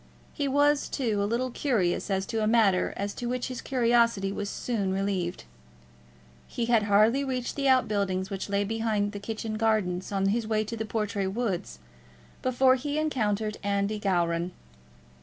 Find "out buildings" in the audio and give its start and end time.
7.69-8.31